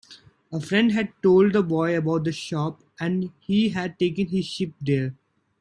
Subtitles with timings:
[0.51, 4.73] A friend had told the boy about the shop, and he had taken his sheep
[4.81, 5.13] there.